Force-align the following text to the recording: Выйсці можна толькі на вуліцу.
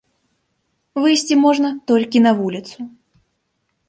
Выйсці 1.03 1.37
можна 1.45 1.69
толькі 1.91 2.21
на 2.29 2.31
вуліцу. 2.39 2.79